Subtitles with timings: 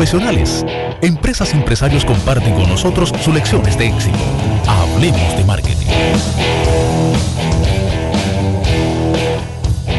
[0.00, 0.64] profesionales.
[1.02, 4.16] Empresas y empresarios comparten con nosotros sus lecciones de éxito.
[4.66, 5.86] Hablemos de marketing.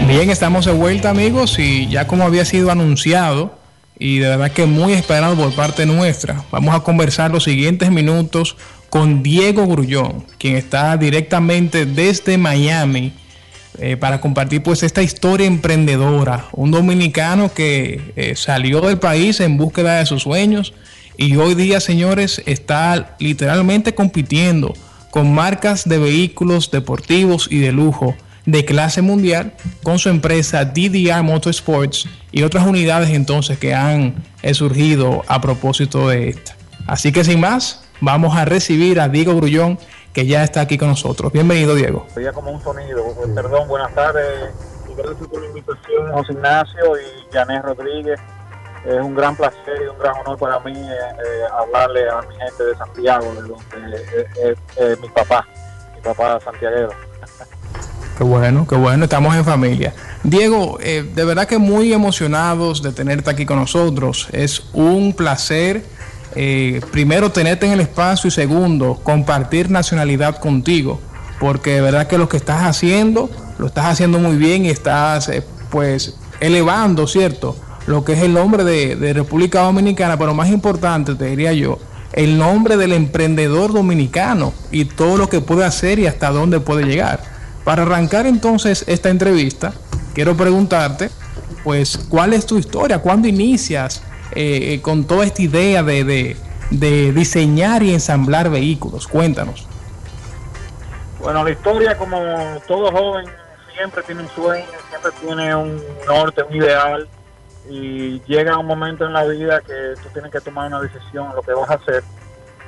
[0.07, 3.59] Bien, estamos de vuelta amigos y ya como había sido anunciado
[4.00, 8.57] y de verdad que muy esperado por parte nuestra, vamos a conversar los siguientes minutos
[8.89, 13.13] con Diego Grullón, quien está directamente desde Miami
[13.79, 16.45] eh, para compartir pues esta historia emprendedora.
[16.51, 20.73] Un dominicano que eh, salió del país en búsqueda de sus sueños
[21.17, 24.73] y hoy día, señores, está literalmente compitiendo
[25.09, 28.15] con marcas de vehículos deportivos y de lujo
[28.45, 29.53] de clase mundial
[29.84, 36.09] con su empresa DDR Motorsports y otras unidades entonces que han eh, surgido a propósito
[36.09, 36.55] de esta.
[36.88, 39.79] Así que sin más, vamos a recibir a Diego Grullón
[40.13, 41.31] que ya está aquí con nosotros.
[41.31, 42.05] Bienvenido, Diego.
[42.13, 43.03] Sería como un sonido.
[43.33, 44.51] Perdón, buenas tardes.
[44.89, 48.20] Y gracias por la invitación, José Ignacio y Janet Rodríguez.
[48.85, 52.35] Es un gran placer y un gran honor para mí eh, eh, hablarle a mi
[52.35, 55.48] gente de Santiago, de donde es mi papá,
[55.95, 56.90] mi papá Santiago.
[58.18, 59.96] Qué bueno, qué bueno, estamos en familia.
[60.23, 64.28] Diego, eh, de verdad que muy emocionados de tenerte aquí con nosotros.
[64.31, 65.84] Es un placer
[66.35, 71.00] eh, primero tenerte en el espacio y segundo, compartir nacionalidad contigo,
[71.40, 75.28] porque de verdad que lo que estás haciendo, lo estás haciendo muy bien y estás
[75.29, 77.56] eh, pues elevando, ¿cierto?
[77.88, 81.79] Lo que es el nombre de, de, República Dominicana, pero más importante, te diría yo,
[82.13, 86.85] el nombre del emprendedor dominicano y todo lo que puede hacer y hasta dónde puede
[86.85, 87.22] llegar.
[87.63, 89.74] Para arrancar entonces esta entrevista,
[90.13, 91.09] quiero preguntarte,
[91.63, 93.00] pues, ¿cuál es tu historia?
[93.00, 94.02] ¿Cuándo inicias?
[94.34, 96.35] Eh, con toda esta idea de,
[96.69, 99.07] de, diseñar y ensamblar vehículos?
[99.07, 99.68] Cuéntanos.
[101.19, 102.18] Bueno, la historia, como
[102.68, 103.25] todo joven,
[103.75, 107.07] siempre tiene un sueño, siempre tiene un norte, un ideal,
[107.69, 111.41] y llega un momento en la vida que tú tienes que tomar una decisión, lo
[111.41, 112.03] que vas a hacer.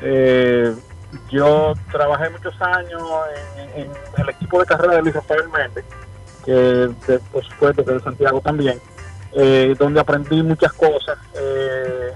[0.01, 0.73] Eh,
[1.31, 3.01] yo trabajé muchos años
[3.75, 5.45] en, el equipo de carrera de Luis Rafael
[6.45, 6.89] que
[7.31, 8.79] por supuesto de Santiago también,
[9.35, 12.13] eh, donde aprendí muchas cosas eh,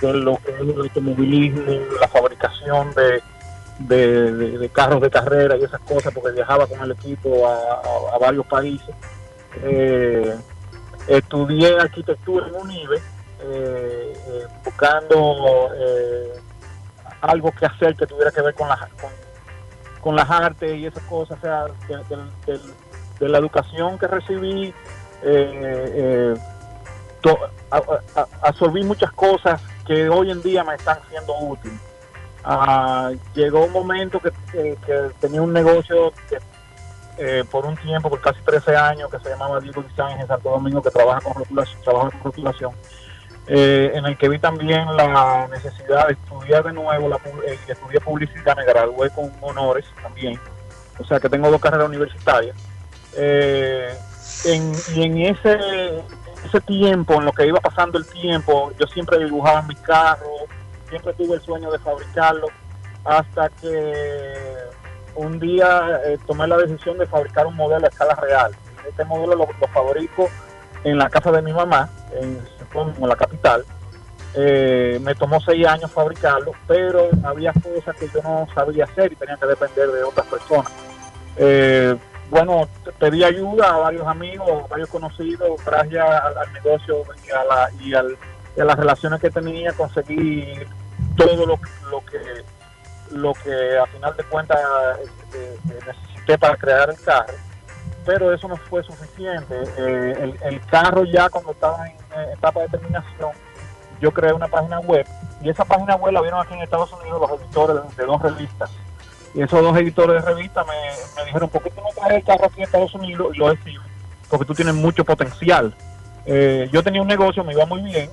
[0.00, 5.80] de lo que es el automovilismo, la fabricación de, de, carros de carrera y esas
[5.80, 8.94] cosas, porque viajaba con el equipo a, varios países.
[9.62, 10.36] Eh,
[11.08, 13.00] estudié arquitectura en UNIBE,
[14.64, 15.68] buscando
[17.22, 18.88] algo que hacer que tuviera que ver con, la,
[20.00, 21.64] con, las artes y esas cosas, o sea,
[23.18, 24.72] de la educación que recibí
[25.22, 26.34] eh, eh
[28.40, 31.78] absorbí muchas cosas que hoy en día me están siendo útiles.
[32.44, 34.32] Ah, llegó un momento que,
[35.20, 36.12] tenía un negocio
[37.18, 40.50] eh, por un tiempo, por casi 13 años, que se llamaba Diego Design en Santo
[40.50, 42.72] Domingo, que trabaja con rotulación, trabaja con rotulación
[43.48, 48.00] eh, en el que vi también la necesidad de estudiar de nuevo, la, eh, estudié
[48.00, 50.38] publicidad, me gradué con honores también,
[50.98, 52.54] o sea que tengo dos carreras universitarias.
[54.44, 56.02] Eh, y en ese,
[56.44, 60.30] ese tiempo, en lo que iba pasando el tiempo, yo siempre dibujaba mi carro,
[60.88, 62.48] siempre tuve el sueño de fabricarlo,
[63.04, 64.34] hasta que
[65.16, 68.52] un día eh, tomé la decisión de fabricar un modelo a escala real.
[68.88, 70.28] Este modelo lo, fabrico
[70.84, 72.40] en la casa de mi mamá, en,
[72.74, 73.64] en la capital.
[74.34, 79.16] Eh, me tomó seis años fabricarlo, pero había cosas que yo no sabía hacer y
[79.16, 80.70] tenía que depender de otras personas.
[81.36, 81.96] Eh,
[82.30, 82.68] bueno,
[82.98, 88.16] pedí ayuda a varios amigos, varios conocidos, gracias al, negocio y a, la, y, al,
[88.56, 90.54] las relaciones que tenía, conseguí
[91.16, 91.58] todo lo,
[91.90, 92.44] lo que
[93.10, 94.58] lo que a final de cuentas
[95.02, 97.32] este, necesité para crear el carro,
[98.04, 99.54] pero eso no fue suficiente.
[99.78, 101.96] Eh, el, carro ya cuando estaba en
[102.32, 103.30] etapa de terminación,
[104.00, 105.06] yo creé una página web
[105.40, 108.70] y esa página web la vieron aquí en Estados Unidos los editores de dos revistas
[109.34, 112.46] y esos dos editores de revista me, dijeron, ¿por qué tú no traes el carro
[112.46, 113.34] aquí en Estados Unidos?
[113.34, 113.80] Y lo decía,
[114.28, 115.74] porque tú tienes mucho potencial.
[116.26, 118.10] Eh, yo tenía un negocio, me iba muy bien,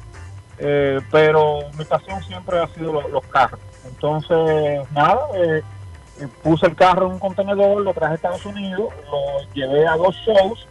[0.57, 3.59] eh, pero mi pasión siempre ha sido los, carros.
[3.85, 5.61] Entonces, nada, eh,
[6.43, 10.15] puse el carro en un contenedor, lo traje a Estados Unidos, lo llevé a dos
[10.25, 10.67] shows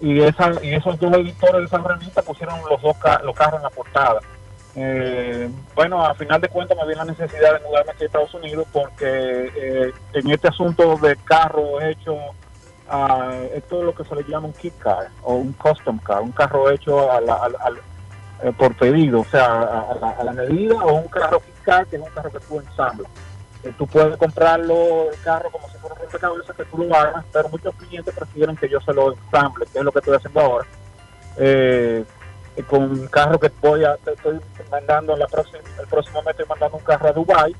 [0.00, 3.62] y, esa, y esos dos editores de esa revista pusieron los dos los carros en
[3.62, 4.20] la portada.
[4.76, 8.34] Eh, bueno, a final de cuentas me vi la necesidad de mudarme aquí a Estados
[8.34, 14.14] Unidos porque eh, en este asunto de carro hecho, uh, esto es lo que se
[14.16, 17.20] le llama un kit car o un custom car, un carro hecho a
[18.42, 19.62] eh, por pedido, o sea,
[20.18, 23.10] a, la, medida, o un carro kit car que es un carro que tú ensamblas.
[23.62, 27.24] Eh, tú puedes comprarlo el carro como si fuera un rompecabezas que tú lo hagas,
[27.32, 30.40] pero muchos clientes prefieren que yo se lo ensamble, que es lo que estoy haciendo
[30.40, 30.66] ahora.
[31.36, 32.04] Eh,
[32.62, 34.40] con un carro que voy a, estoy
[34.70, 35.26] mandando el
[35.90, 37.56] próximo mes estoy mandando un carro a Dubai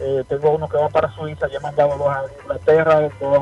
[0.00, 3.38] eh, tengo uno que va para Suiza, ya he mandado dos a Inglaterra, dos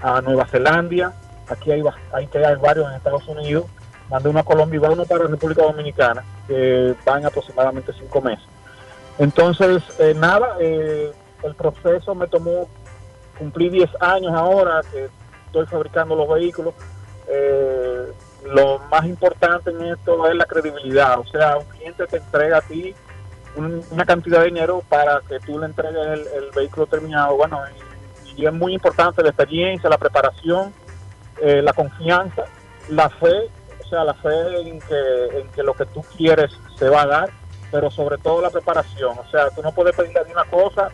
[0.00, 1.12] a, Nueva Zelanda,
[1.48, 1.82] aquí hay,
[2.12, 3.64] hay, que hay varios en Estados Unidos,
[4.08, 8.44] mandé uno a Colombia y va uno para República Dominicana, que van aproximadamente cinco meses.
[9.18, 11.10] Entonces, eh, nada, eh,
[11.42, 12.68] el proceso me tomó,
[13.36, 15.08] cumplí 10 años ahora que
[15.46, 16.74] estoy fabricando los vehículos.
[18.44, 22.62] Lo más importante en esto es la credibilidad, o sea, un cliente te entrega a
[22.62, 22.94] ti
[23.56, 27.36] una cantidad de dinero para que tú le entregues el, vehículo terminado.
[27.36, 27.60] Bueno,
[28.36, 30.72] y, es muy importante la experiencia, la preparación,
[31.40, 32.44] eh, la confianza,
[32.88, 33.50] la fe,
[33.84, 37.06] o sea, la fe en que, en que lo que tú quieres se va a
[37.06, 37.30] dar,
[37.72, 39.18] pero sobre todo la preparación.
[39.18, 40.90] O sea, tú no puedes pedirle una cosa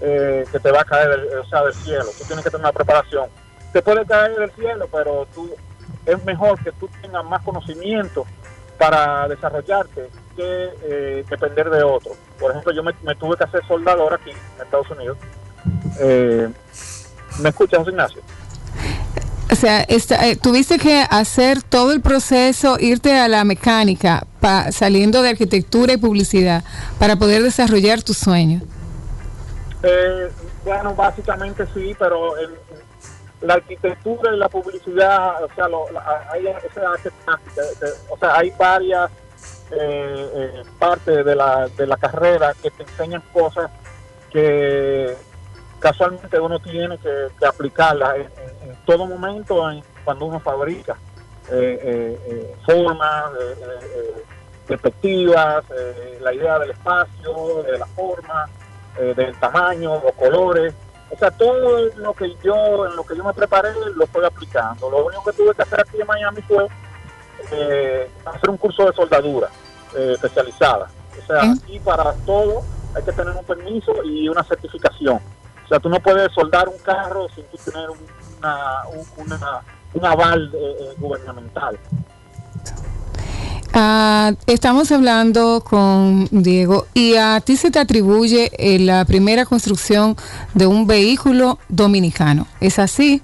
[0.00, 2.06] eh, que te va a caer del, o sea, del cielo.
[2.16, 3.28] Tú tienes que tener una preparación.
[3.72, 5.50] Te puede caer del cielo, pero tú
[6.06, 8.26] es mejor que tú tengas más conocimiento
[8.78, 12.12] para desarrollarte que eh, depender de otro.
[12.38, 15.16] Por ejemplo, yo me, tuve que hacer soldador aquí en Estados Unidos.
[16.00, 16.48] Eh,
[17.40, 18.20] ¿Me escuchas, Ignacio?
[19.50, 24.26] O sea, eh, tuviste que hacer todo el proceso, irte a la mecánica,
[24.72, 26.64] saliendo de arquitectura y publicidad,
[26.98, 28.62] para poder desarrollar tus sueños.
[30.64, 32.34] bueno, básicamente sí, pero
[33.44, 35.66] la arquitectura y la publicidad, o sea,
[36.32, 36.46] hay,
[38.08, 39.10] o sea, hay varias
[39.70, 43.70] eh, eh, parte de la, de la carrera que te enseñan cosas
[44.30, 45.14] que
[45.78, 49.62] casualmente uno tiene que, aplicarlas en, todo momento
[50.04, 50.96] cuando uno fabrica
[51.50, 53.24] eh, eh formas,
[54.66, 55.64] perspectivas,
[56.20, 58.48] la idea del espacio, de la forma,
[58.98, 60.74] del tamaño, los colores.
[61.14, 64.90] O sea, todo lo que yo, en lo que yo me preparé, lo estoy aplicando.
[64.90, 66.66] Lo único que tuve que hacer aquí en Miami fue
[67.52, 69.48] eh, hacer un curso de soldadura
[69.96, 70.88] eh, especializada.
[71.22, 72.62] O sea, aquí para todo
[72.96, 75.20] hay que tener un permiso y una certificación.
[75.64, 78.82] O sea, tú no puedes soldar un carro sin tener una,
[79.94, 81.78] un, aval eh, eh, gubernamental.
[83.76, 90.16] Ah, estamos hablando con Diego y a ti se te atribuye la primera construcción
[90.54, 92.46] de un vehículo dominicano.
[92.60, 93.20] ¿Es así?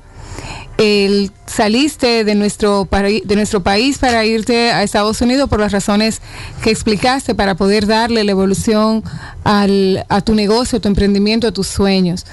[0.81, 6.23] el, saliste de nuestro, de nuestro país para irte a Estados Unidos por las razones
[6.63, 9.03] que explicaste para poder darle la evolución
[9.45, 12.25] al, a tu negocio, a tu emprendimiento, a tus sueños.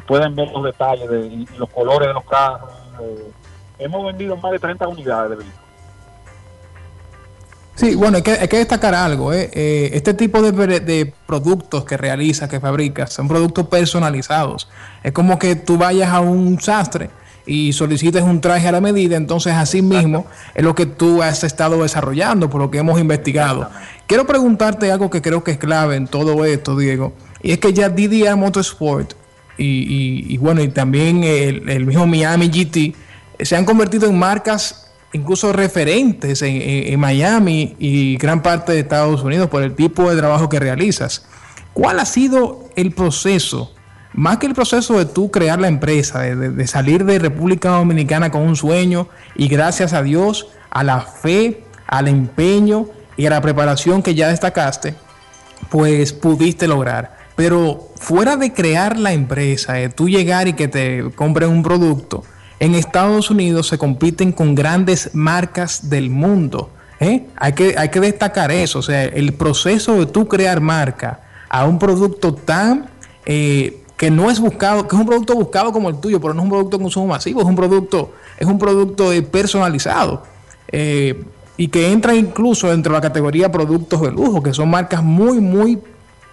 [0.07, 2.71] pueden ver los detalles de, y los colores de los carros.
[3.01, 3.31] Eh,
[3.77, 5.63] hemos vendido más de 30 unidades de vehículos.
[7.75, 9.31] Sí, bueno, hay que, hay que destacar algo.
[9.31, 9.51] ¿eh?
[9.53, 14.69] Eh, este tipo de, de, productos que realizas, que fabricas, son productos personalizados.
[15.03, 17.11] Es como que tú vayas a un sastre
[17.45, 21.43] y solicites un traje a la medida, entonces así mismo es lo que tú has
[21.43, 23.69] estado desarrollando, por lo que hemos investigado.
[24.07, 27.73] Quiero preguntarte algo que creo que es clave en todo esto, Diego, y es que
[27.73, 29.13] ya DDR Motorsport
[29.57, 32.95] y, bueno, y también el, mismo Miami GT
[33.39, 39.49] se han convertido en marcas incluso referentes en, Miami y gran parte de Estados Unidos
[39.49, 41.25] por el tipo de trabajo que realizas.
[41.73, 43.73] ¿Cuál ha sido el proceso?
[44.13, 48.41] Más que el proceso de tú crear la empresa, de, salir de República Dominicana con
[48.41, 54.03] un sueño y gracias a Dios, a la fe, al empeño y a la preparación
[54.03, 54.93] que ya destacaste,
[55.69, 57.17] pues pudiste lograr.
[57.35, 62.23] Pero fuera de crear la empresa, de tú llegar y que te compren un producto,
[62.59, 66.71] en Estados Unidos se compiten con grandes marcas del mundo.
[66.99, 67.25] ¿eh?
[67.35, 68.79] Hay, que, hay que destacar eso.
[68.79, 72.89] O sea, el proceso de tú crear marca a un producto tan
[73.25, 76.41] eh, que no es buscado, que es un producto buscado como el tuyo, pero no
[76.41, 80.23] es un producto de consumo masivo, es un producto, es un producto eh, personalizado.
[81.55, 85.39] y que entra incluso dentro de la categoría productos de lujo, que son marcas muy,
[85.39, 85.79] muy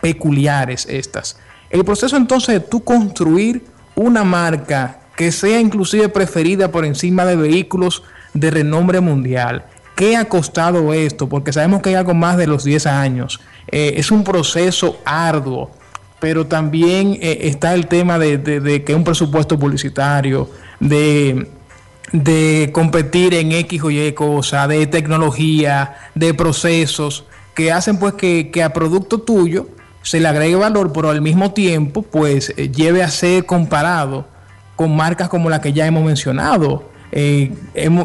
[0.00, 1.36] peculiares estas.
[1.70, 7.36] El proceso entonces de tú construir una marca que sea inclusive preferida por encima de
[7.36, 8.02] vehículos
[8.34, 9.64] de renombre mundial.
[9.94, 11.28] ¿Qué ha costado esto?
[11.28, 13.40] Porque sabemos que hay algo más de los 10 años.
[13.70, 15.70] Eh, es un proceso arduo,
[16.20, 20.48] pero también eh, está el tema de, de, que un presupuesto publicitario,
[20.78, 21.48] de,
[22.12, 27.24] de competir en X o Y cosas, de tecnología, de procesos,
[27.54, 29.68] que hacen pues que, que a producto tuyo
[30.02, 34.26] se le agregue valor, pero al mismo tiempo, pues eh, lleve a ser comparado
[34.76, 36.88] con marcas como la que ya hemos mencionado.
[37.12, 37.52] Eh,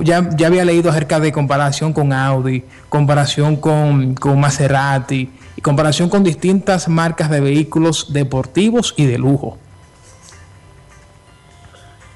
[0.03, 6.09] ya, ya, había leído acerca de comparación con Audi, comparación con, con Maserati y comparación
[6.09, 9.57] con distintas marcas de vehículos deportivos y de lujo.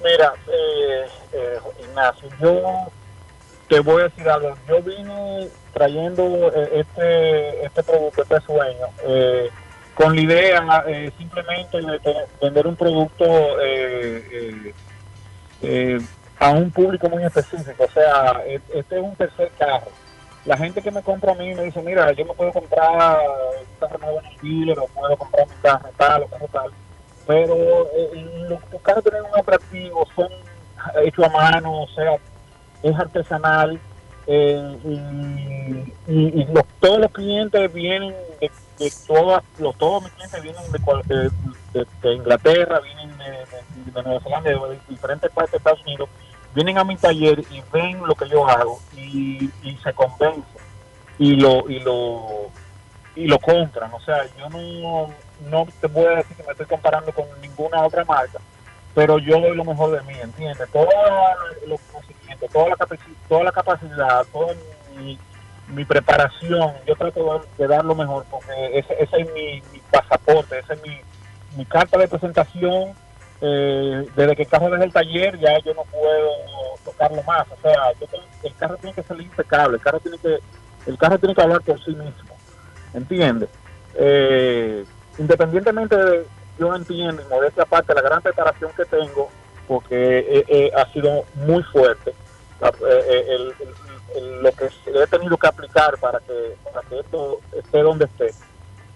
[0.03, 2.91] Mira, eh, Ignacio, yo
[3.67, 4.55] te voy a decir algo.
[4.67, 8.88] Yo vine trayendo este, este producto, este sueño.
[9.05, 9.50] Eh,
[10.00, 12.00] con la idea eh, simplemente de,
[12.41, 13.25] vender un producto
[13.62, 14.74] eh,
[15.62, 16.00] eh,
[16.39, 17.84] a un público muy específico.
[17.84, 19.91] O sea, e, este es un tercer carro.
[20.46, 23.19] La gente que me compra a mí me dice, mira, yo me puedo comprar
[23.60, 26.72] un carro nuevo en el dealer o puedo comprar mi carro tal o carro tal.
[27.27, 27.55] Pero
[28.48, 30.29] los, carros tienen un atractivo, son
[31.03, 32.15] hechos a mano, o sea,
[32.81, 33.79] es artesanal.
[34.27, 34.93] y,
[36.08, 36.48] y,
[36.79, 40.63] todos los clientes vienen de que todas, los, todos mis clientes vienen
[41.03, 46.10] de, de, Inglaterra, vienen de, Nueva Zelanda, de diferentes partes de Estados Unidos,
[46.53, 49.50] vienen a mi taller y ven lo que yo hago y,
[49.84, 50.44] se convencen
[51.18, 52.50] y lo y lo
[53.15, 53.94] y lo compran.
[53.94, 55.10] O sea, yo no,
[55.50, 58.39] no te voy a decir que me estoy comparando con ninguna otra marca,
[58.94, 60.70] pero yo doy lo mejor de mí, ¿entiendes?
[60.72, 60.88] Todo
[61.68, 62.77] los conocimientos, toda la,
[63.27, 64.53] toda la capacidad, todo
[64.96, 65.18] mi
[65.70, 70.74] mi preparación, yo trato de, dar lo mejor, porque ese, ese es mi, pasaporte, esa
[70.74, 70.98] es mi,
[71.58, 72.94] mi carta de presentación.
[73.41, 76.31] Eh, desde que el carro desde el taller ya yo no puedo
[76.84, 77.48] tocarlo más.
[77.51, 77.91] O sea,
[78.43, 80.39] el carro tiene que ser impecable, el carro tiene que,
[80.86, 82.36] el carro tiene que hablar por sí mismo.
[82.93, 83.50] ¿Entiendes?
[83.96, 84.84] Eh,
[85.17, 86.25] independientemente de,
[86.58, 89.29] yo entiendo, y modestia aparte, la gran preparación que tengo,
[89.67, 92.13] porque eh, ha sido muy fuerte.
[92.62, 93.53] el,
[94.41, 98.34] lo que he tenido que aplicar para que, para que esto esté donde esté,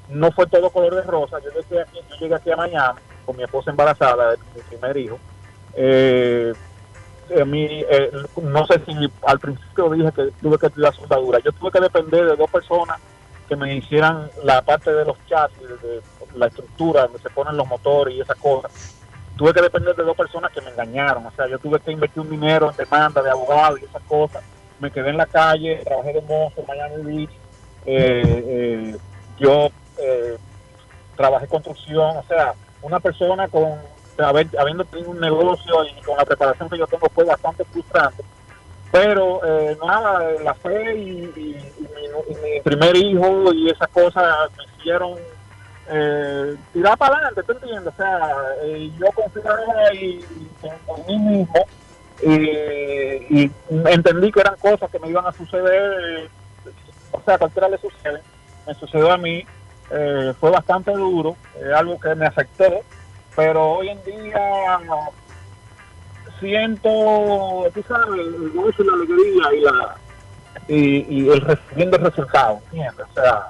[0.09, 1.38] no fue todo color de rosa.
[1.39, 4.98] Yo llegué aquí, yo llegué aquí a Miami con mi esposa embarazada, de mi primer
[4.98, 5.20] hijo.
[5.75, 6.53] Eh,
[7.30, 8.12] eh,
[8.42, 11.39] no sé si al principio dije que tuve que estudiar soldadura.
[11.39, 13.00] Yo tuve que depender de dos personas
[13.48, 16.01] que me hicieran la parte de los chasis, de,
[16.36, 18.72] la estructura donde se ponen los motores y esas cosas.
[19.38, 21.25] Tuve que depender de dos personas que me engañaron.
[21.25, 24.44] O sea, yo tuve que invertir un dinero en demanda de abogado y esas cosas
[24.80, 27.30] me quedé en la calle, trabajé de mozo en Miami Beach,
[27.86, 28.98] eh, eh,
[29.39, 30.38] yo eh,
[31.15, 33.79] trabajé construcción, o sea, una persona con
[34.17, 38.23] habiendo tenido un negocio y con la preparación que yo tengo fue bastante frustrante.
[38.91, 39.41] Pero
[39.83, 45.15] nada, la fe y, mi, primer hijo y esas cosas me hicieron
[46.71, 47.93] tirar para adelante, ¿te entiendes?
[47.93, 48.35] O sea,
[48.99, 50.19] yo confiaba en
[51.07, 51.65] mí mismo
[52.21, 53.51] y, y,
[53.87, 56.29] entendí que eran cosas que me iban a suceder,
[57.11, 58.21] o sea, a cualquiera le sucede,
[58.67, 59.43] me sucedió a mí,
[59.91, 61.35] eh, fue bastante duro,
[61.75, 62.65] algo que me afectó,
[63.35, 64.79] pero hoy en día
[66.39, 69.95] siento, tú sabes, y la alegría y, la,
[70.67, 73.05] y, y el recibiendo el resultado, ¿entiendes?
[73.11, 73.49] O sea,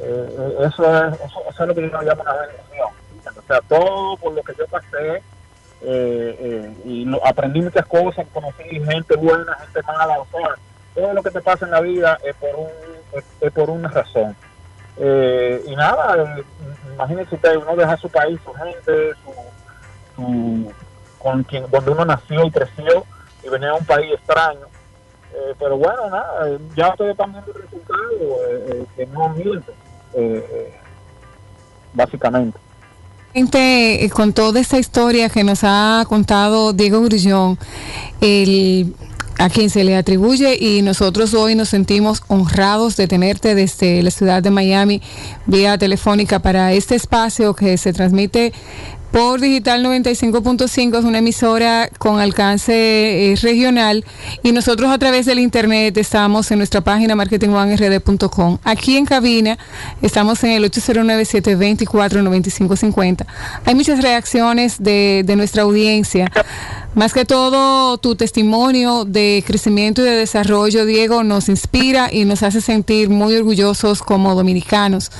[0.00, 2.88] eh, eso, es, eso, es lo que yo llamo una bendición,
[3.38, 8.64] O sea, todo por lo que yo pasé, eh, eh, y aprendí muchas cosas, conocí
[8.64, 10.54] gente buena, gente mala, o sea,
[10.94, 12.68] todo lo que te pasa en la vida es por, un,
[13.40, 14.36] es, por una razón.
[14.96, 16.44] Eh, y nada,
[16.94, 19.12] imagínense ustedes, uno deja su país, su gente,
[21.18, 23.04] con quien, donde uno nació y creció
[23.42, 24.66] y venía a un país extraño.
[25.34, 29.72] Eh, pero bueno, nada, ya ustedes están viendo el resultado, que no miente,
[31.92, 32.58] básicamente.
[34.12, 37.58] Con toda esta historia que nos ha contado Diego Grullón,
[38.20, 38.94] el
[39.38, 44.10] a quien se le atribuye y nosotros hoy nos sentimos honrados de tenerte desde la
[44.10, 45.02] ciudad de Miami
[45.46, 48.52] vía telefónica para este espacio que se transmite
[49.14, 54.04] por Digital 95.5 es una emisora con alcance eh, regional
[54.42, 58.58] y nosotros a través del internet estamos en nuestra página marketingonerd.com.
[58.64, 59.56] Aquí en cabina
[60.02, 63.24] estamos en el 809-724-9550.
[63.64, 66.28] Hay muchas reacciones de, de nuestra audiencia.
[66.94, 72.44] Más que todo, tu testimonio de crecimiento y de desarrollo, Diego, nos inspira y nos
[72.44, 75.10] hace sentir muy orgullosos como dominicanos.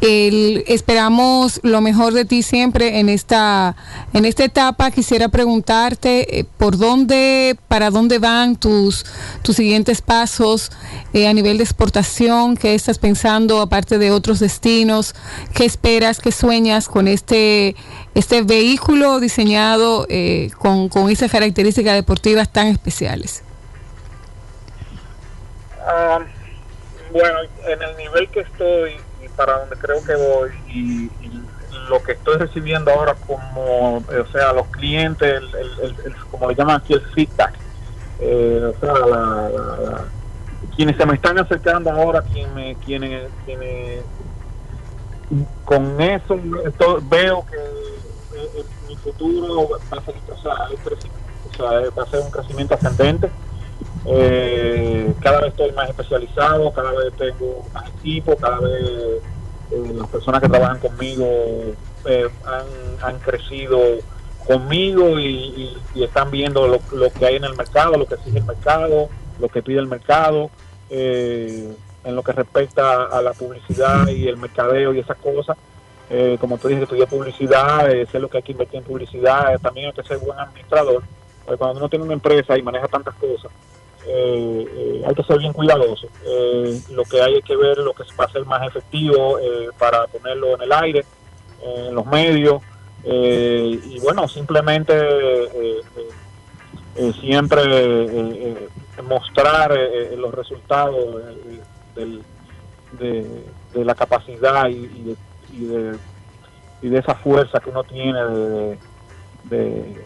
[0.00, 3.76] esperamos lo mejor de ti siempre en esta,
[4.14, 4.90] en esta etapa.
[4.90, 9.04] Quisiera preguntarte eh, por dónde, para dónde van tus,
[9.42, 10.70] tus siguientes pasos
[11.12, 15.14] eh, a nivel de exportación, qué estás pensando aparte de otros destinos,
[15.52, 17.76] qué esperas, qué sueñas con este
[18.18, 23.42] este vehículo diseñado eh, con, con esas características deportivas tan especiales?
[25.84, 26.20] Ah,
[27.12, 28.92] bueno, en el nivel que estoy
[29.24, 31.10] y para donde creo que voy y,
[31.88, 36.92] lo que estoy recibiendo ahora como, o sea, los clientes, el, como le llaman aquí
[36.92, 37.54] el feedback,
[38.20, 40.04] eh, o sea,
[40.76, 44.02] quienes se me están acercando ahora, quienes, quienes, quienes
[45.64, 46.38] con eso
[47.08, 47.56] veo que
[48.36, 48.77] mi
[49.12, 50.42] futuro va a ser, o
[51.56, 53.30] sea, va a ser un crecimiento ascendente.
[54.06, 58.82] Eh, cada vez estoy más especializado, cada vez tengo más equipo, cada vez
[59.70, 61.26] eh, las personas que trabajan conmigo
[62.06, 62.28] eh,
[63.02, 63.78] han, crecido
[64.46, 69.08] conmigo y, están viendo lo, que hay en el mercado, lo que exige el mercado,
[69.40, 70.50] lo que pide el mercado,
[70.90, 75.58] en lo que respecta a la publicidad y el mercadeo y esas cosas.
[76.10, 79.54] Eh, como tú dices, estudié publicidad, eh, sé lo que hay que invertir en publicidad,
[79.54, 81.02] eh, también hay que ser buen administrador,
[81.44, 83.50] porque cuando uno tiene una empresa y maneja tantas cosas,
[84.06, 86.08] hay que ser bien cuidadoso.
[86.90, 89.38] lo que hay que ver lo que va a ser más efectivo
[89.78, 91.04] para ponerlo en el aire,
[91.62, 92.62] en los medios,
[93.04, 94.94] y bueno, simplemente
[97.20, 98.70] siempre
[99.02, 99.78] mostrar
[100.16, 100.96] los resultados
[102.94, 105.16] de, la capacidad y, y de
[105.52, 105.96] y de,
[106.82, 108.20] y de esa fuerza que uno tiene
[109.44, 110.02] de,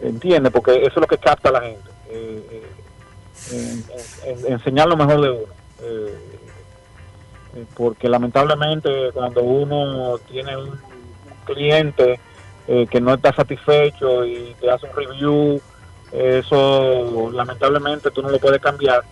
[0.00, 2.64] entiende porque eso es lo que capta a la gente eh,
[3.52, 5.46] eh, enseñar lo mejor de uno
[5.82, 6.14] eh,
[7.76, 10.88] porque lamentablemente cuando uno tiene un,
[11.44, 12.20] cliente
[12.66, 15.62] que no está satisfecho y te hace un review
[16.12, 19.02] eso lamentablemente tú no lo puedes cambiar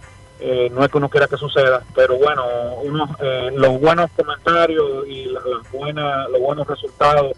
[0.41, 2.45] eh, no es que uno quiera que suceda, pero bueno,
[2.83, 7.33] uno, eh, los buenos comentarios y las buenas, los buenos resultados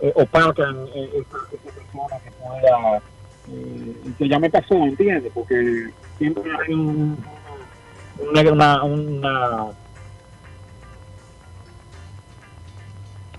[0.00, 3.02] eh, opacan eh, esa, persona que pueda,
[3.50, 5.32] eh, que ya me pasó, ¿entiendes?
[5.34, 7.18] Porque siempre hay un,
[8.52, 9.66] una, una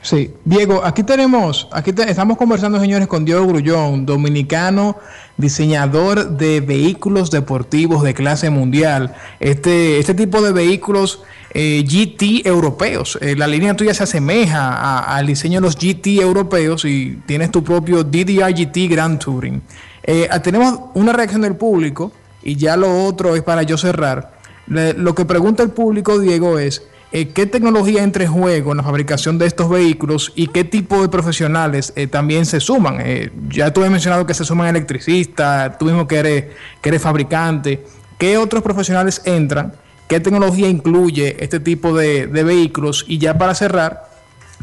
[0.07, 4.95] Sí, Diego, aquí tenemos, aquí estamos conversando, señores, con Diego Grullón, dominicano,
[5.35, 9.13] diseñador de vehículos deportivos de clase mundial.
[9.41, 13.19] Este, este tipo de vehículos eh, GT europeos.
[13.19, 17.61] Eh, la línea tuya se asemeja al diseño de los GT europeos y tienes tu
[17.61, 19.61] propio DDR GT Grand Touring.
[20.03, 24.37] Eh, tenemos una reacción del público y ya lo otro es para yo cerrar.
[24.67, 28.83] lo que pregunta el público, Diego, es eh, ¿qué tecnología entra en juego en la
[28.83, 32.97] fabricación de estos vehículos y qué tipo de profesionales eh, también se suman?
[32.99, 36.45] Eh, ya tú has mencionado que se suman electricistas, tú mismo que eres,
[36.81, 37.85] que eres fabricante.
[38.17, 39.73] ¿Qué otros profesionales entran?
[40.07, 43.05] ¿Qué tecnología incluye este tipo de, de vehículos?
[43.07, 44.06] Y ya para cerrar,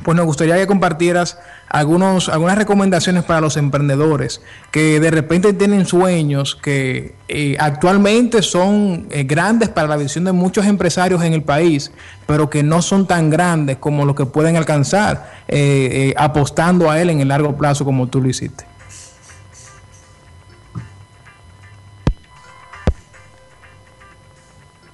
[0.03, 5.87] pues nos gustaría que compartieras algunos, algunas recomendaciones para los emprendedores que de repente tienen
[5.87, 11.43] sueños que eh, actualmente son eh, grandes para la visión de muchos empresarios en el
[11.43, 11.93] país,
[12.27, 17.11] pero que no son tan grandes como los que pueden alcanzar eh, apostando a él
[17.11, 18.65] en el largo plazo como tú lo hiciste.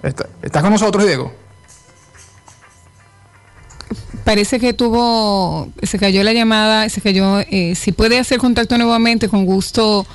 [0.03, 1.33] ¿Estás con nosotros, Diego?
[4.25, 9.29] Parece que tuvo, se cayó la llamada, se cayó, eh, si puede hacer contacto nuevamente,
[9.29, 10.07] con gusto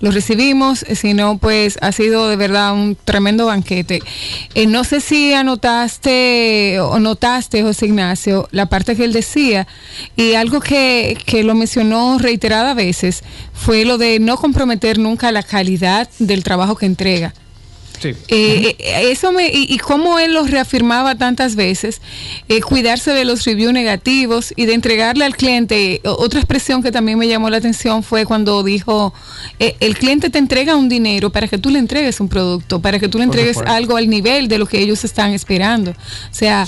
[0.00, 4.02] lo recibimos, sino pues ha sido de verdad un tremendo banquete.
[4.54, 9.66] Eh, no sé si anotaste o notaste, José Ignacio, la parte que él decía,
[10.16, 13.22] y algo que, que lo mencionó reiteradas veces,
[13.52, 17.32] fue lo de no comprometer nunca la calidad del trabajo que entrega.
[18.02, 22.00] Eh, eh, eso me, y, y, como él lo reafirmaba tantas veces,
[22.48, 26.00] eh, cuidarse de los reviews negativos y de entregarle al cliente.
[26.04, 29.14] Otra expresión que también me llamó la atención fue cuando dijo,
[29.58, 33.08] el cliente te entrega un dinero para que tú le entregues un producto, para que
[33.08, 35.92] tú le entregues algo al nivel de lo que ellos están esperando.
[35.92, 35.94] O
[36.34, 36.66] sea,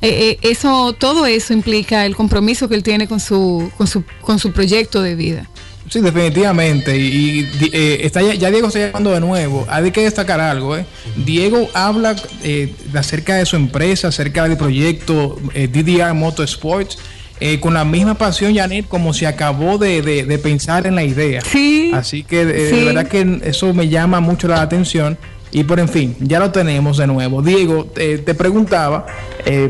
[0.00, 4.52] eso, todo eso implica el compromiso que él tiene con su, con su, con su
[4.52, 5.48] proyecto de vida.
[5.88, 6.96] Sí, definitivamente.
[6.96, 9.66] Y, eh, está ya, Diego está llamando de nuevo.
[9.68, 10.76] Hay que destacar algo.
[10.76, 10.84] ¿eh?
[11.16, 16.98] Diego habla eh, acerca de su empresa, acerca del proyecto eh, DDR Motorsports.
[17.38, 21.42] Eh, con la misma pasión, Janet, como si acabó de, de, pensar en la idea.
[21.42, 21.90] Sí.
[21.92, 25.18] Así que de verdad que eso me llama mucho la atención.
[25.52, 27.42] Y por en fin, ya lo tenemos de nuevo.
[27.42, 29.06] Diego, te preguntaba,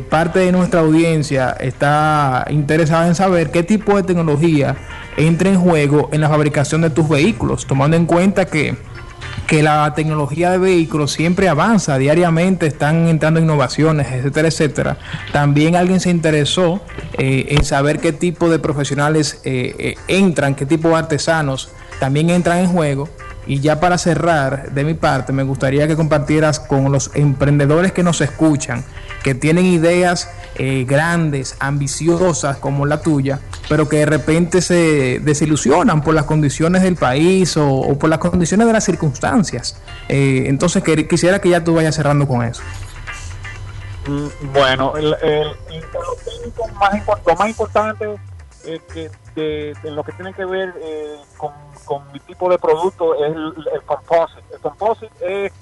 [0.08, 4.76] parte de nuestra audiencia está interesada en saber qué tipo de tecnología
[5.16, 8.76] entre en juego en la fabricación de tus vehículos, tomando en cuenta que,
[9.46, 14.98] que la tecnología de vehículos siempre avanza, diariamente están entrando innovaciones, etcétera, etcétera.
[15.32, 16.82] También alguien se interesó
[17.18, 22.30] eh, en saber qué tipo de profesionales eh, eh, entran, qué tipo de artesanos también
[22.30, 23.08] entran en juego.
[23.46, 28.02] Y ya para cerrar, de mi parte, me gustaría que compartieras con los emprendedores que
[28.02, 28.84] nos escuchan,
[29.26, 30.30] que tienen ideas
[30.86, 36.94] grandes, ambiciosas como la tuya, pero que de repente se desilusionan por las condiciones del
[36.94, 39.82] país o, por las condiciones de las circunstancias.
[40.08, 42.62] Eh, entonces quisiera que ya tú vayas cerrando con eso.
[44.06, 45.16] Mm, bueno, el,
[46.78, 46.92] más,
[47.26, 48.06] lo más importante
[48.64, 51.52] eh, lo que tiene que ver eh, con,
[52.12, 54.42] mi tipo de producto es el, el composite.
[54.52, 55.52] El composite es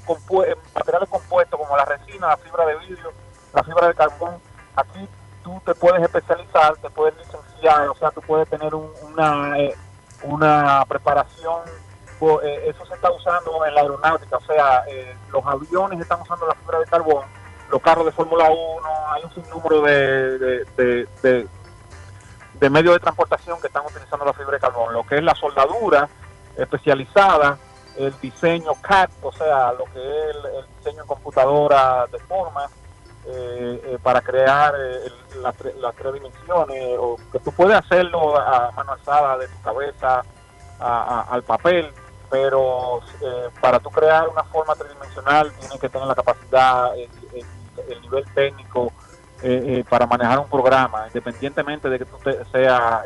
[0.74, 3.12] materiales compuestos como la resina, la fibra de vidrio,
[3.55, 4.37] la fibra de carbón.
[4.77, 5.09] Aquí
[5.43, 9.75] tú te puedes especializar, te puedes licenciar, o sea, tú puedes tener una, eh,
[10.25, 11.62] una preparación,
[12.43, 16.47] eh, eso se está usando en la aeronáutica, o sea, eh, los aviones están usando
[16.47, 17.25] la fibra de carbón,
[17.71, 18.81] los carros de Fórmula 1,
[19.12, 21.49] hay un sinnúmero de, de, de,
[22.55, 25.35] de, medios de transportación que están utilizando la fibra de carbón, lo que es la
[25.35, 26.09] soldadura
[26.57, 27.59] especializada,
[27.99, 32.71] el diseño CAD, o sea, lo que es el diseño en computadora de formas,
[34.02, 35.10] para crear eh,
[35.40, 40.22] las, tres dimensiones, o que tú puedes hacerlo a mano alzada de tu cabeza
[40.78, 41.90] al papel,
[42.30, 43.00] pero
[43.60, 47.08] para tú crear una forma tridimensional tienes que tener la capacidad, el,
[48.02, 48.92] nivel técnico
[49.88, 52.16] para manejar un programa, independientemente de que tú
[52.52, 53.02] seas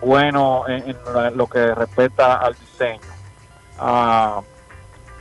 [0.00, 0.96] bueno en,
[1.36, 3.00] lo que respecta al diseño.
[3.78, 4.42] Ah,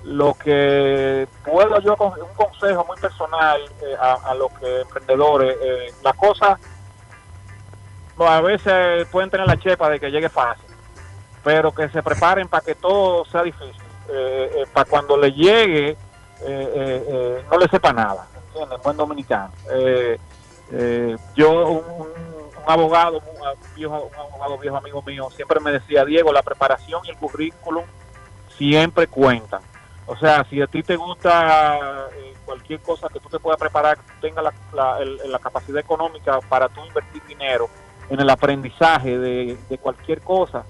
[0.04, 6.16] lo que puedo yo, un consejo muy personal eh, a, los que emprendedores, eh, las
[6.16, 6.60] cosas
[8.18, 10.66] a veces pueden tener la chepa de que llegue fácil,
[11.44, 15.98] pero que se preparen para que todo sea difícil, eh, para cuando le llegue
[17.50, 18.80] no le sepa nada, ¿entiendes?
[18.84, 19.52] Buen dominicano.
[21.36, 22.08] yo, un,
[22.66, 27.10] abogado, un, viejo, un abogado viejo amigo mío, siempre me decía, Diego, la preparación y
[27.12, 27.86] el currículum
[28.58, 29.62] siempre cuentan
[30.12, 33.98] o sea, si a ti te gusta eh, cualquier cosa que tú te puedas preparar,
[33.98, 37.70] que tenga la, la, capacidad económica para tú invertir dinero
[38.10, 40.66] en el aprendizaje de, cualquier cosa,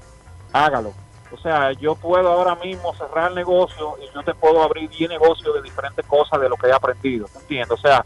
[0.54, 0.94] hágalo.
[1.32, 5.10] O sea, yo puedo ahora mismo cerrar el negocio y yo te puedo abrir 10
[5.10, 7.26] negocios de diferentes cosas de lo que he aprendido.
[7.34, 7.72] ¿Entiendes?
[7.72, 8.06] O sea,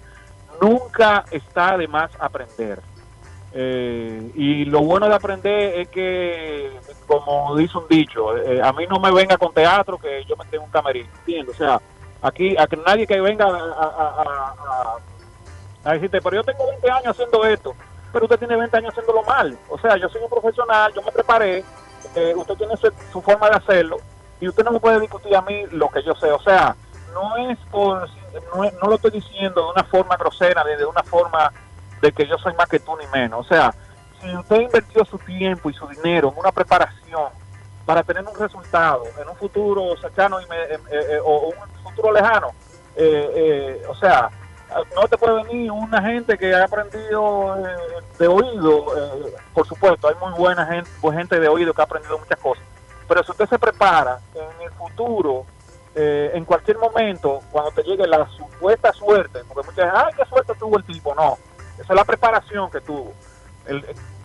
[0.61, 2.79] nunca está de más aprender.
[3.57, 8.85] Eh, y lo bueno de aprender es que, como dice un dicho, eh, a mí
[8.85, 11.55] no me venga con teatro que yo me tengo un camerino, ¿entiendes?
[11.55, 11.81] O sea,
[12.21, 14.97] aquí a que nadie que venga a,
[15.85, 17.73] a, decirte, pero yo tengo 20 años haciendo esto,
[18.11, 19.57] pero usted tiene 20 años haciéndolo mal.
[19.69, 21.63] O sea, yo soy un profesional, yo me preparé,
[22.13, 22.73] eh, usted tiene
[23.09, 23.97] su, forma de hacerlo
[24.41, 26.29] y usted no me puede discutir a mí lo que yo sé.
[26.29, 26.75] O sea,
[27.13, 28.05] no es por,
[28.53, 31.53] no, no lo estoy diciendo de una forma grosera, de, de una forma
[32.01, 33.45] de que yo soy más que tú ni menos.
[33.45, 33.73] O sea,
[34.21, 37.29] si usted invirtió su tiempo y su dinero en una preparación
[37.85, 42.51] para tener un resultado en un futuro cercano y eh, eh, o un futuro lejano,
[42.95, 44.29] eh, o sea,
[44.95, 47.57] no te puede venir una gente que ha aprendido
[48.17, 48.85] de oído,
[49.53, 52.63] por supuesto, hay muy buena gente, gente de oído que ha aprendido muchas cosas,
[53.07, 55.45] pero si usted se prepara en el futuro,
[55.93, 60.53] en cualquier momento, cuando te llegue la supuesta suerte, porque muchas veces, ay, qué suerte
[60.59, 61.37] tuvo el tipo, no,
[61.79, 63.13] esa es la preparación que tuvo.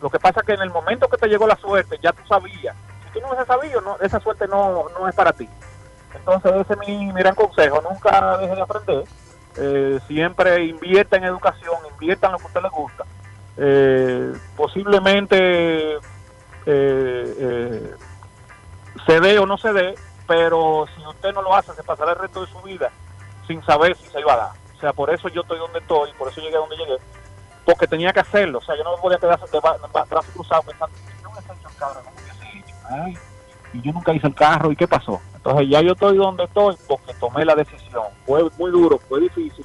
[0.01, 2.23] lo que pasa es que en el momento que te llegó la suerte, ya tú
[2.27, 2.77] sabías.
[3.07, 5.49] si tú no hubiese sabido, no, esa suerte no, no es para ti.
[6.15, 9.05] Entonces ese es mi, mi gran consejo, nunca deje de aprender,
[9.57, 13.05] eh, siempre invierta en educación, invierta en lo que a usted le gusta.
[13.57, 15.99] Eh, posiblemente eh,
[16.67, 17.95] eh,
[19.07, 19.95] se dé o no se dé,
[20.27, 22.91] pero si usted no lo hace, se pasará el resto de su vida
[23.47, 24.51] sin saber si se iba a dar.
[24.77, 26.97] O sea, por eso yo estoy donde estoy, por eso llegué a donde llegué,
[27.71, 28.59] porque tenía que hacerlo.
[28.59, 31.69] O sea, yo no me podía quedar de brazos cruzados pensando, "Si no hubiese hecho
[31.69, 32.75] el carro, ¿cómo hubiese hecho?
[32.91, 33.19] Ay,
[33.73, 35.21] y yo nunca hice el carro, ¿y qué pasó?
[35.37, 38.05] Entonces ya yo estoy donde estoy porque tomé la decisión.
[38.27, 39.65] Fue muy duro, fue difícil,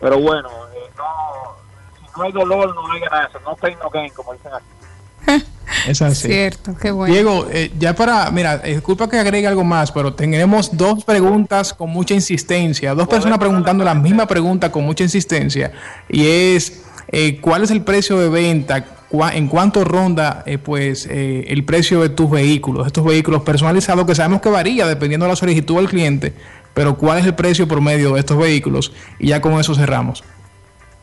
[0.00, 1.54] pero bueno, eh, no,
[2.00, 3.40] si no hay dolor, no hay ganancia.
[3.44, 5.44] No pain, no gain, como dicen aquí.
[5.88, 6.28] Es así.
[6.28, 7.12] Cierto, qué bueno.
[7.12, 11.74] Diego, eh, ya para, mira, eh, disculpa que agregue algo más, pero tenemos dos preguntas
[11.74, 15.72] con mucha insistencia, dos personas preguntando la misma pregunta con mucha insistencia,
[16.08, 18.84] y es, eh, ¿cuál es el precio de venta?
[19.32, 24.14] ¿En cuánto ronda eh, pues eh, el precio de tus vehículos, estos vehículos personalizados que
[24.14, 26.34] sabemos que varía dependiendo de la solicitud del cliente,
[26.74, 28.92] pero cuál es el precio promedio de estos vehículos?
[29.18, 30.24] Y ya con eso cerramos.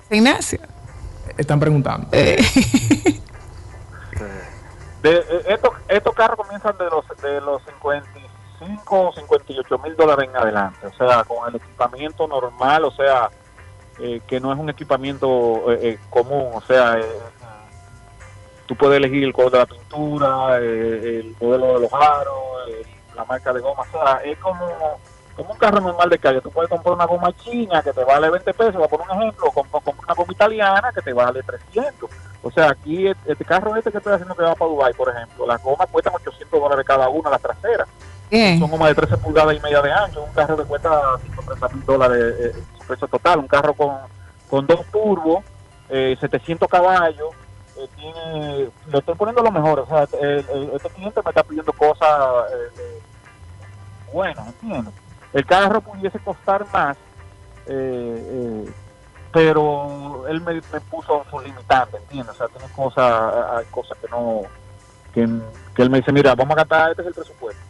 [0.09, 0.59] Ignacio.
[1.37, 2.09] Están preguntando.
[5.01, 10.29] De, eh, estos, estos carros comienzan de los de los 55 o 58 mil dólares
[10.29, 13.29] en adelante, o sea, con el equipamiento normal, o sea,
[14.01, 17.05] eh, que no es un equipamiento eh, eh, común, o sea, eh,
[18.65, 22.35] tú puedes elegir el color de la pintura, eh, el modelo de los aros,
[23.15, 24.65] la marca de goma, o sea, es como,
[25.35, 28.29] como un carro normal de calle, tú puedes comprar una goma china que te vale
[28.29, 32.09] 20 pesos, poner un ejemplo, o comp- comprar una goma italiana que te vale 300.
[32.43, 35.09] O sea, aquí e- este carro este que estoy haciendo que va para Dubai, por
[35.09, 37.87] ejemplo, las gomas cuestan 800 dólares cada una, las traseras.
[38.31, 38.57] Bien.
[38.59, 40.23] Son gomas de 13 pulgadas y media de ancho.
[40.23, 42.53] Un carro que cuesta 130 mil dólares eh,
[42.95, 43.39] su precio total.
[43.39, 43.95] Un carro con,
[44.49, 45.43] con dos turbos,
[45.89, 47.29] eh, 700 caballos.
[47.77, 49.79] eh, tiene, le estoy poniendo lo mejor.
[49.79, 52.45] O sea, el- este cliente me está pidiendo cosas
[52.77, 53.01] eh,
[54.13, 54.93] buenas, ¿entiendes?
[55.33, 56.97] El carro pudiese costar más.
[57.67, 58.71] eh, eh,
[59.33, 62.35] pero él me, puso sus limitantes, ¿entiendes?
[62.35, 64.41] O sea, tiene cosas, hay cosas que no,
[65.13, 65.25] que,
[65.73, 67.61] que él me dice, mira, vamos a gastar, este es el presupuesto.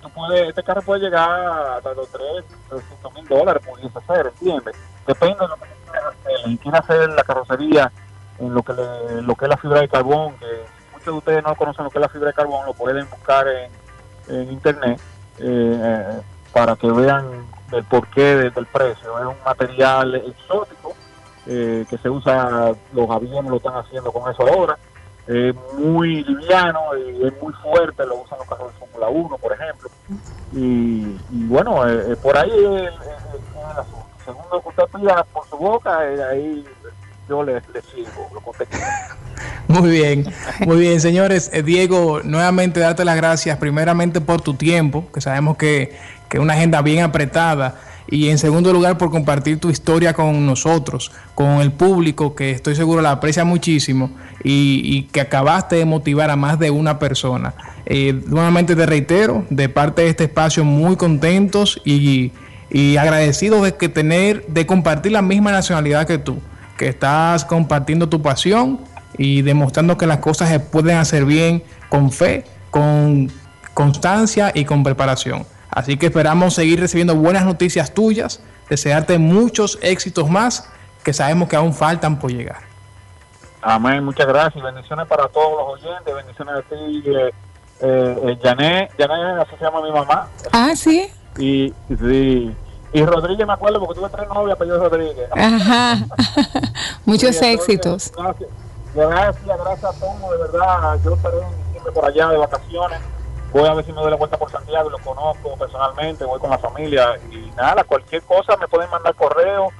[0.00, 1.30] Tú puedes, este carro puede llegar
[1.76, 2.24] hasta los 3,
[2.68, 4.76] 300 mil dólares, pudiese ser, ¿entiendes?
[5.06, 6.50] Depende de lo que tú quieras hacer.
[6.50, 7.92] Y quiere hacer la carrocería
[8.38, 8.72] en lo que,
[9.22, 10.46] lo que es la fibra de carbón, que
[10.92, 13.46] muchos de ustedes no conocen lo que es la fibra de carbón, lo pueden buscar
[13.48, 13.70] en,
[14.28, 15.00] en internet
[15.38, 16.20] eh, eh,
[16.52, 19.18] para que vean el porqué de- del precio.
[19.18, 20.94] Es un material exótico
[21.46, 24.78] eh, que se usa, los aviones lo están haciendo con eso ahora.
[25.26, 29.90] Es muy liviano y es muy fuerte, lo usan los carros Fórmula 1, por ejemplo.
[30.52, 34.62] Y, bueno, eh, eh, por ahí es el asunto.
[34.62, 36.64] Que usted pida por su boca, eh, ahí
[37.28, 39.16] yo le, le sirvo lo quiera.
[39.68, 40.26] Muy bien,
[40.66, 41.48] muy bien, señores.
[41.52, 45.96] Eh, Diego, nuevamente darte las gracias, primeramente por tu tiempo, que sabemos que
[46.30, 47.76] es una agenda bien apretada,
[48.08, 52.74] y en segundo lugar por compartir tu historia con nosotros, con el público, que estoy
[52.74, 54.10] seguro la aprecia muchísimo,
[54.44, 57.54] y, que acabaste de motivar a más de una persona.
[57.86, 62.32] Eh, nuevamente te reitero, de parte de este espacio, muy contentos y,
[62.70, 66.38] y agradecidos de que tener, de compartir la misma nacionalidad que tú,
[66.76, 68.80] que estás compartiendo tu pasión
[69.16, 73.30] y demostrando que las cosas se pueden hacer bien con fe, con
[73.74, 75.44] constancia y con preparación.
[75.74, 80.68] Así que esperamos seguir recibiendo buenas noticias tuyas, desearte muchos éxitos más
[81.02, 82.60] que sabemos que aún faltan por llegar.
[83.62, 87.30] Amén, muchas gracias y bendiciones para todos los oyentes, bendiciones a ti, eh,
[87.80, 91.10] eh, eh, Janet, Janet, así se llama mi mamá, Ah, sí.
[91.38, 92.54] y, sí,
[92.92, 95.28] y Rodríguez me acuerdo porque tuve tres novias, pero yo Rodríguez.
[95.34, 95.96] Ajá.
[97.06, 98.12] Muchos Sí, entonces, éxitos.
[98.14, 98.50] Gracias,
[98.94, 100.98] gracias, gracias a todos, de verdad.
[101.02, 101.38] Yo estaré
[101.70, 102.98] siempre por allá de vacaciones.
[103.52, 106.50] Voy a ver si me doy la vuelta por Santiago, lo conozco personalmente, voy con
[106.50, 109.70] la familia y nada, cualquier cosa me pueden mandar correo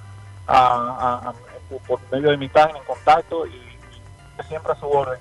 [1.87, 3.63] por medio de mi página en contacto y
[4.47, 5.19] siempre a su orden.